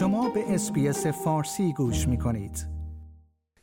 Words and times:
شما 0.00 0.28
به 0.28 0.54
اس‌بی‌اس 0.54 1.06
فارسی 1.06 1.72
گوش 1.72 2.08
می 2.08 2.18
کنید. 2.18 2.66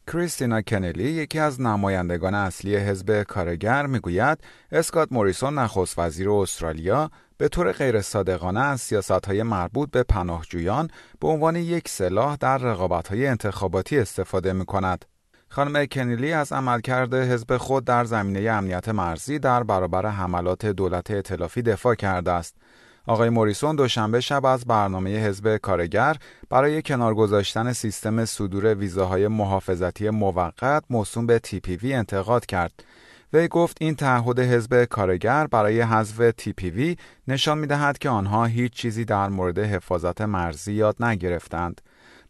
کریستینا 0.08 0.62
کنیلی 0.62 1.04
یکی 1.04 1.40
از 1.40 1.62
نمایندگان 1.62 2.34
اصلی 2.34 2.76
حزب 2.76 3.24
کارگر 3.24 3.86
می‌گوید 3.86 4.38
اسکات 4.72 5.12
موریسون 5.12 5.60
نخست 5.60 6.00
وزیر 6.00 6.30
استرالیا 6.30 7.12
به 7.38 7.48
طور 7.48 7.72
غیر 7.72 8.02
صادقانه 8.02 8.60
از 8.60 8.82
سیاست 8.82 9.26
های 9.26 9.44
مربوط 9.44 9.92
به 9.92 10.04
پناهجویان 10.04 10.90
به 11.20 11.28
عنوان 11.28 11.56
یک 11.56 11.90
سلاح 11.90 12.36
در 12.36 12.58
رقابت 12.58 13.08
های 13.08 13.28
انتخاباتی 13.28 14.00
استفاده 14.00 14.54
می 14.54 14.66
کند. 14.66 15.06
خانم 15.50 15.86
کنیلی 15.86 16.34
از 16.34 16.52
عملکرد 16.52 17.14
حزب 17.14 17.58
خود 17.58 17.86
در 17.86 18.06
زمینه 18.06 18.52
امنیت 18.52 18.90
مرزی 18.90 19.40
در 19.40 19.64
برابر 19.64 20.06
حملات 20.06 20.66
دولت 20.66 21.12
ائتلافی 21.12 21.62
دفاع 21.62 21.96
کرده 21.96 22.32
است. 22.32 22.56
آقای 23.08 23.30
موریسون 23.30 23.76
دوشنبه 23.76 24.22
شب 24.22 24.46
از 24.46 24.66
برنامه 24.66 25.10
حزب 25.10 25.58
کارگر 25.58 26.18
برای 26.50 26.82
کنار 26.82 27.16
گذاشتن 27.16 27.74
سیستم 27.74 28.26
صدور 28.26 28.76
ویزاهای 28.76 29.28
محافظتی 29.28 30.10
موقت 30.10 30.84
موسوم 30.90 31.26
به 31.26 31.42
وی 31.82 31.94
انتقاد 31.94 32.46
کرد. 32.46 32.84
وی 33.34 33.48
گفت 33.48 33.78
این 33.82 33.96
تعهد 33.96 34.40
حزب 34.40 34.84
کارگر 34.84 35.48
برای 35.48 35.82
حذف 35.82 36.48
وی 36.64 36.98
نشان 37.28 37.58
می‌دهد 37.58 37.98
که 37.98 38.10
آنها 38.10 38.46
هیچ 38.46 38.74
چیزی 38.74 39.06
در 39.06 39.30
مورد 39.30 39.60
حفاظت 39.60 40.22
مرزی 40.22 40.74
یاد 40.74 41.04
نگرفتند. 41.04 41.82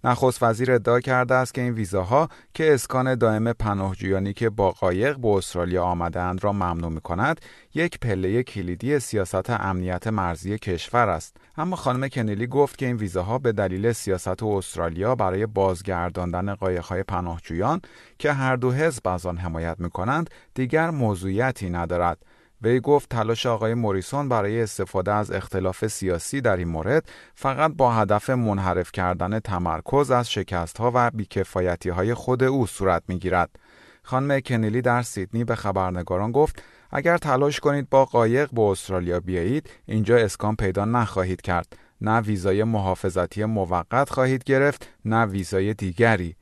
نخست 0.03 0.43
وزیر 0.43 0.71
ادعا 0.71 0.99
کرده 0.99 1.35
است 1.35 1.53
که 1.53 1.61
این 1.61 1.73
ویزاها 1.73 2.29
که 2.53 2.73
اسکان 2.73 3.15
دائم 3.15 3.53
پناهجویانی 3.53 4.33
که 4.33 4.49
با 4.49 4.71
قایق 4.71 5.17
به 5.17 5.27
استرالیا 5.27 5.83
آمدند 5.83 6.43
را 6.43 6.51
ممنوع 6.51 6.89
می 6.89 7.01
کند 7.01 7.41
یک 7.73 7.99
پله 7.99 8.43
کلیدی 8.43 8.99
سیاست 8.99 9.49
امنیت 9.49 10.07
مرزی 10.07 10.57
کشور 10.57 11.09
است. 11.09 11.37
اما 11.57 11.75
خانم 11.75 12.07
کنیلی 12.07 12.47
گفت 12.47 12.77
که 12.77 12.85
این 12.85 12.95
ویزاها 12.95 13.37
به 13.37 13.51
دلیل 13.51 13.91
سیاست 13.91 14.43
استرالیا 14.43 15.15
برای 15.15 15.45
بازگرداندن 15.45 16.55
قایقهای 16.55 17.03
پناهجویان 17.03 17.81
که 18.19 18.31
هر 18.31 18.55
دو 18.55 18.71
حزب 18.71 19.07
از 19.07 19.25
آن 19.25 19.37
حمایت 19.37 19.75
می 19.79 19.89
کنند 19.89 20.29
دیگر 20.53 20.89
موضوعیتی 20.89 21.69
ندارد. 21.69 22.17
وی 22.61 22.79
گفت 22.79 23.09
تلاش 23.09 23.45
آقای 23.45 23.73
موریسون 23.73 24.29
برای 24.29 24.61
استفاده 24.61 25.13
از 25.13 25.31
اختلاف 25.31 25.87
سیاسی 25.87 26.41
در 26.41 26.57
این 26.57 26.67
مورد 26.67 27.09
فقط 27.35 27.71
با 27.71 27.91
هدف 27.91 28.29
منحرف 28.29 28.91
کردن 28.91 29.39
تمرکز 29.39 30.11
از 30.11 30.31
شکستها 30.31 30.91
و 30.95 31.11
بیکفایتی 31.11 31.89
های 31.89 32.13
خود 32.13 32.43
او 32.43 32.67
صورت 32.67 33.03
می 33.07 33.19
گیرد. 33.19 33.49
خانم 34.03 34.39
کنیلی 34.39 34.81
در 34.81 35.01
سیدنی 35.01 35.43
به 35.43 35.55
خبرنگاران 35.55 36.31
گفت 36.31 36.63
اگر 36.91 37.17
تلاش 37.17 37.59
کنید 37.59 37.89
با 37.89 38.05
قایق 38.05 38.51
به 38.51 38.61
استرالیا 38.61 39.19
بیایید 39.19 39.69
اینجا 39.85 40.17
اسکان 40.17 40.55
پیدا 40.55 40.85
نخواهید 40.85 41.41
کرد 41.41 41.77
نه 42.01 42.21
ویزای 42.21 42.63
محافظتی 42.63 43.45
موقت 43.45 44.09
خواهید 44.09 44.43
گرفت 44.43 44.89
نه 45.05 45.25
ویزای 45.25 45.73
دیگری 45.73 46.35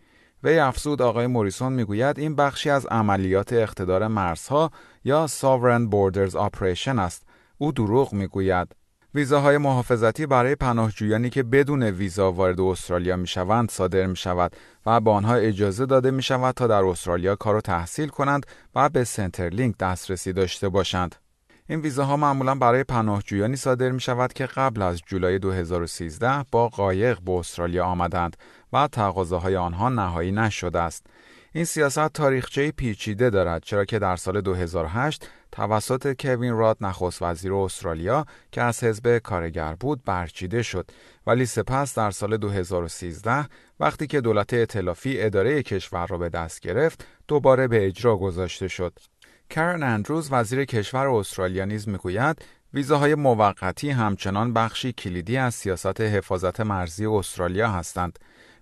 وی 0.46 0.60
افزود 0.60 1.02
آقای 1.02 1.28
موریسون 1.28 1.74
می‌گوید 1.74 2.20
این 2.20 2.36
بخشی 2.36 2.70
از 2.70 2.86
عملیات 2.86 3.54
اقتدار 3.54 4.08
مرزها 4.08 4.72
یا 5.04 5.28
Sovereign 5.28 5.90
Borders 5.92 6.34
Operation 6.34 7.00
است. 7.00 7.24
او 7.58 7.72
دروغ 7.72 8.14
می‌گوید. 8.14 8.76
ویزاهای 9.16 9.58
محافظتی 9.58 10.26
برای 10.26 10.56
پناهجویانی 10.56 11.30
که 11.30 11.44
بدون 11.44 11.84
ویزا 11.84 12.32
وارد 12.32 12.62
استرالیا 12.62 13.16
می 13.16 13.28
شوند 13.28 13.72
صادر 13.72 14.06
می 14.06 14.16
شود 14.16 14.56
و 14.86 15.00
به 15.00 15.12
آنها 15.12 15.36
اجازه 15.36 15.86
داده 15.86 16.12
می 16.12 16.24
شود 16.24 16.56
تا 16.56 16.68
در 16.68 16.84
استرالیا 16.84 17.36
کار 17.36 17.56
و 17.56 17.62
تحصیل 17.62 18.08
کنند 18.08 18.46
و 18.76 18.90
به 18.90 19.04
سنترلینک 19.04 19.78
دسترسی 19.78 20.34
داشته 20.34 20.70
باشند. 20.70 21.16
این 21.70 21.80
ویزاها 21.80 22.18
معمولا 22.18 22.56
برای 22.56 22.84
پناهجویانی 22.84 23.56
صادر 23.56 23.92
می 23.92 24.00
شود 24.00 24.34
که 24.34 24.46
قبل 24.46 24.82
از 24.82 25.02
جولای 25.06 25.40
2013 25.40 26.46
با 26.52 26.68
قایق 26.68 27.20
به 27.22 27.32
استرالیا 27.32 27.86
آمدند 27.86 28.38
و 28.74 28.88
تقاضاهای 28.88 29.56
آنها 29.56 29.90
نهایی 29.90 30.32
نشده 30.32 30.80
است. 30.80 31.06
این 31.54 31.66
سیاست 31.66 32.08
تاریخچه 32.08 32.72
پیچیده 32.72 33.30
دارد 33.30 33.64
چرا 33.64 33.86
که 33.86 34.00
در 34.00 34.16
سال 34.16 34.42
2008 34.42 35.30
توسط 35.52 36.16
کوین 36.20 36.54
راد 36.54 36.78
نخست 36.82 37.22
وزیر 37.22 37.54
استرالیا 37.54 38.26
که 38.52 38.62
از 38.62 38.84
حزب 38.84 39.18
کارگر 39.18 39.76
بود 39.80 40.04
برچیده 40.04 40.62
شد 40.62 40.92
ولی 41.28 41.46
سپس 41.46 41.98
در 41.98 42.12
سال 42.12 42.38
2013 42.38 43.46
وقتی 43.80 44.08
که 44.08 44.22
دولت 44.22 44.54
ائتلافی 44.54 45.22
اداره 45.22 45.64
کشور 45.64 46.08
را 46.08 46.18
به 46.18 46.30
دست 46.30 46.60
گرفت 46.60 47.06
دوباره 47.28 47.68
به 47.68 47.88
اجرا 47.88 48.18
گذاشته 48.18 48.68
شد 48.68 48.94
کرن 49.50 49.84
اندروز 49.84 50.28
وزیر 50.32 50.66
کشور 50.66 51.08
استرالیا 51.08 51.66
نیز 51.66 51.90
می‌گوید 51.90 52.46
ویزاهای 52.74 53.16
موقتی 53.16 53.90
همچنان 53.90 54.54
بخشی 54.54 54.94
کلیدی 54.94 55.38
از 55.38 55.56
سیاست 55.56 56.02
حفاظت 56.02 56.62
مرزی 56.62 57.06
استرالیا 57.06 57.70
هستند 57.70 58.20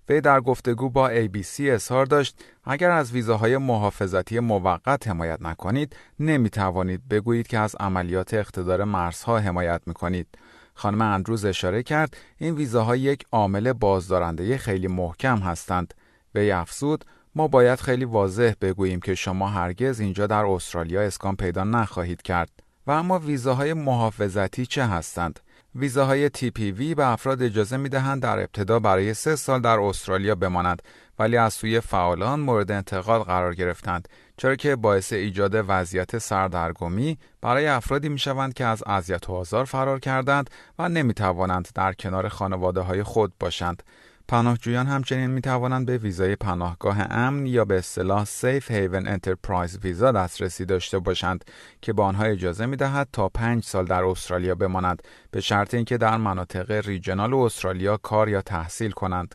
وی 0.08 0.20
در 0.20 0.40
گفتگو 0.40 0.90
با 0.90 1.10
ABC 1.10 1.60
اظهار 1.60 2.06
داشت 2.06 2.44
اگر 2.64 2.90
از 2.90 3.12
ویزاهای 3.12 3.56
محافظتی 3.56 4.38
موقت 4.38 5.08
حمایت 5.08 5.42
نکنید 5.42 5.96
نمی 6.20 6.50
توانید 6.50 7.08
بگویید 7.08 7.46
که 7.46 7.58
از 7.58 7.76
عملیات 7.80 8.34
اقتدار 8.34 8.84
مرزها 8.84 9.38
حمایت 9.38 9.82
می 9.86 9.94
کنید. 9.94 10.26
خانم 10.74 11.02
اندروز 11.02 11.44
اشاره 11.44 11.82
کرد 11.82 12.16
این 12.38 12.54
ویزاها 12.54 12.96
یک 12.96 13.24
عامل 13.32 13.72
بازدارنده 13.72 14.58
خیلی 14.58 14.86
محکم 14.86 15.38
هستند. 15.38 15.94
وی 16.34 16.50
افزود 16.50 17.04
ما 17.36 17.48
باید 17.48 17.80
خیلی 17.80 18.04
واضح 18.04 18.52
بگوییم 18.60 19.00
که 19.00 19.14
شما 19.14 19.48
هرگز 19.48 20.00
اینجا 20.00 20.26
در 20.26 20.44
استرالیا 20.44 21.02
اسکان 21.02 21.36
پیدا 21.36 21.64
نخواهید 21.64 22.22
کرد 22.22 22.50
و 22.86 22.90
اما 22.90 23.18
ویزاهای 23.18 23.72
محافظتی 23.72 24.66
چه 24.66 24.86
هستند؟ 24.86 25.40
ویزاهای 25.74 26.28
TPV 26.28 26.94
به 26.96 27.06
افراد 27.06 27.42
اجازه 27.42 27.76
می 27.76 27.88
دهند 27.88 28.22
در 28.22 28.38
ابتدا 28.38 28.78
برای 28.78 29.14
سه 29.14 29.36
سال 29.36 29.60
در 29.60 29.80
استرالیا 29.80 30.34
بمانند 30.34 30.82
ولی 31.18 31.36
از 31.36 31.54
سوی 31.54 31.80
فعالان 31.80 32.40
مورد 32.40 32.70
انتقاد 32.70 33.26
قرار 33.26 33.54
گرفتند 33.54 34.08
چرا 34.36 34.56
که 34.56 34.76
باعث 34.76 35.12
ایجاد 35.12 35.64
وضعیت 35.68 36.18
سردرگمی 36.18 37.18
برای 37.40 37.66
افرادی 37.66 38.08
می 38.08 38.18
شوند 38.18 38.54
که 38.54 38.64
از 38.64 38.82
اذیت 38.86 39.30
و 39.30 39.32
آزار 39.32 39.64
فرار 39.64 40.00
کردند 40.00 40.50
و 40.78 40.88
نمی 40.88 41.14
توانند 41.14 41.68
در 41.74 41.92
کنار 41.92 42.28
خانواده 42.28 42.80
های 42.80 43.02
خود 43.02 43.32
باشند 43.40 43.82
پناهجویان 44.28 44.86
همچنین 44.86 45.30
می 45.30 45.40
توانند 45.40 45.86
به 45.86 45.98
ویزای 45.98 46.36
پناهگاه 46.36 47.12
امن 47.12 47.46
یا 47.46 47.64
به 47.64 47.78
اصطلاح 47.78 48.24
Safe 48.24 48.70
Haven 48.70 49.08
Enterprise 49.08 49.78
Visa 49.78 50.12
دسترسی 50.12 50.64
داشته 50.64 50.98
باشند 50.98 51.44
که 51.82 51.92
به 51.92 52.02
آنها 52.02 52.24
اجازه 52.24 52.66
می 52.66 52.76
دهد 52.76 53.08
تا 53.12 53.28
پنج 53.28 53.64
سال 53.64 53.84
در 53.84 54.04
استرالیا 54.04 54.54
بمانند 54.54 55.02
به 55.30 55.40
شرط 55.40 55.74
اینکه 55.74 55.98
در 55.98 56.16
مناطق 56.16 56.70
regional 56.70 57.34
استرالیا 57.34 57.96
کار 57.96 58.28
یا 58.28 58.42
تحصیل 58.42 58.90
کنند. 58.90 59.34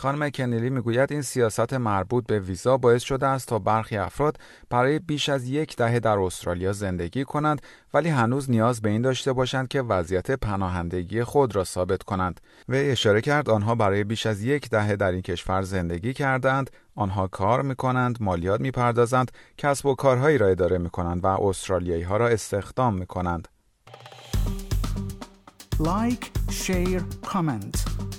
خانم 0.00 0.30
کنیلی 0.30 0.70
می‌گوید 0.70 1.12
این 1.12 1.22
سیاست 1.22 1.72
مربوط 1.72 2.26
به 2.26 2.38
ویزا 2.38 2.76
باعث 2.76 3.02
شده 3.02 3.26
است 3.26 3.48
تا 3.48 3.58
برخی 3.58 3.96
افراد 3.96 4.36
برای 4.70 4.98
بیش 4.98 5.28
از 5.28 5.48
یک 5.48 5.76
دهه 5.76 6.00
در 6.00 6.18
استرالیا 6.18 6.72
زندگی 6.72 7.24
کنند 7.24 7.62
ولی 7.94 8.08
هنوز 8.08 8.50
نیاز 8.50 8.82
به 8.82 8.88
این 8.88 9.02
داشته 9.02 9.32
باشند 9.32 9.68
که 9.68 9.82
وضعیت 9.82 10.30
پناهندگی 10.30 11.24
خود 11.24 11.56
را 11.56 11.64
ثابت 11.64 12.02
کنند. 12.02 12.40
و 12.68 12.74
اشاره 12.74 13.20
کرد 13.20 13.50
آنها 13.50 13.74
برای 13.74 14.04
بیش 14.04 14.26
از 14.26 14.42
یک 14.42 14.70
دهه 14.70 14.96
در 14.96 15.12
این 15.12 15.22
کشور 15.22 15.62
زندگی 15.62 16.12
کردند 16.12 16.70
آنها 16.94 17.26
کار 17.26 17.62
می 17.62 17.74
کنند 17.74 18.18
مالیات 18.20 18.60
می 18.60 18.70
پردازند 18.70 19.32
کسب 19.58 19.86
و 19.86 19.94
کارهایی 19.94 20.38
را 20.38 20.46
اداره 20.46 20.78
می 20.78 20.90
کنند 20.90 21.24
و 21.24 21.26
استرالیایی 21.26 22.02
ها 22.02 22.16
را 22.16 22.28
استخدام 22.28 22.94
می 22.94 23.06
کنند 23.06 23.48
like 25.80 26.30
share 26.50 27.02
comment 27.26 27.84